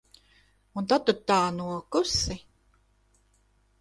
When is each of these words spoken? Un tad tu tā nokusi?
Un 0.81 0.87
tad 0.93 1.05
tu 1.09 1.15
tā 1.31 1.37
nokusi? 1.57 2.41